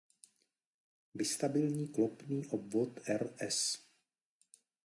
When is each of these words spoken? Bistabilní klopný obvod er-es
Bistabilní 1.15 1.87
klopný 1.87 2.45
obvod 2.47 2.99
er-es 3.05 3.77